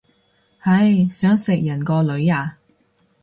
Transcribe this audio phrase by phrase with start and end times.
[0.61, 2.57] 唉，想食人個女啊